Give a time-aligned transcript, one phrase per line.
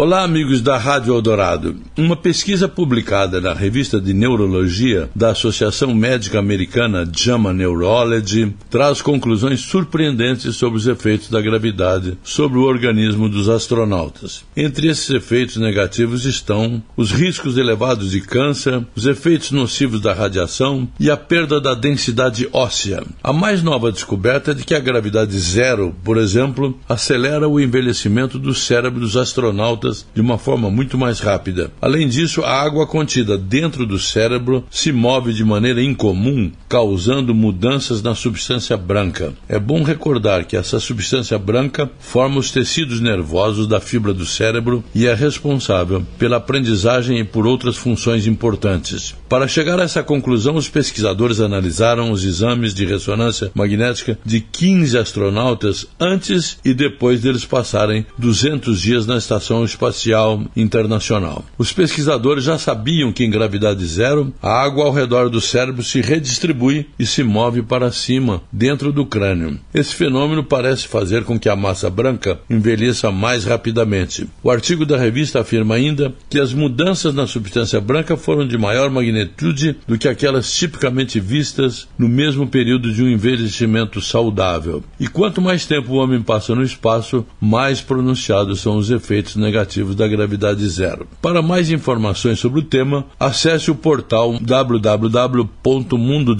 [0.00, 1.74] Olá, amigos da Rádio Eldorado.
[1.96, 9.58] Uma pesquisa publicada na revista de Neurologia da Associação Médica Americana JAMA Neurology traz conclusões
[9.58, 14.44] surpreendentes sobre os efeitos da gravidade sobre o organismo dos astronautas.
[14.56, 20.88] Entre esses efeitos negativos estão os riscos elevados de câncer, os efeitos nocivos da radiação
[21.00, 23.02] e a perda da densidade óssea.
[23.20, 28.38] A mais nova descoberta é de que a gravidade zero, por exemplo, acelera o envelhecimento
[28.38, 31.70] do cérebro dos astronautas de uma forma muito mais rápida.
[31.80, 38.02] Além disso, a água contida dentro do cérebro se move de maneira incomum, causando mudanças
[38.02, 39.32] na substância branca.
[39.48, 44.84] É bom recordar que essa substância branca forma os tecidos nervosos da fibra do cérebro
[44.94, 49.14] e é responsável pela aprendizagem e por outras funções importantes.
[49.28, 54.98] Para chegar a essa conclusão, os pesquisadores analisaram os exames de ressonância magnética de 15
[54.98, 61.44] astronautas antes e depois deles passarem 200 dias na estação Espacial Internacional.
[61.56, 66.00] Os pesquisadores já sabiam que em gravidade zero, a água ao redor do cérebro se
[66.00, 66.57] redistribui
[66.98, 69.58] e se move para cima, dentro do crânio.
[69.72, 74.26] Esse fenômeno parece fazer com que a massa branca envelheça mais rapidamente.
[74.42, 78.90] O artigo da revista afirma ainda que as mudanças na substância branca foram de maior
[78.90, 84.82] magnitude do que aquelas tipicamente vistas no mesmo período de um envelhecimento saudável.
[84.98, 89.94] E quanto mais tempo o homem passa no espaço, mais pronunciados são os efeitos negativos
[89.94, 91.06] da gravidade zero.
[91.20, 94.38] Para mais informações sobre o tema, acesse o portal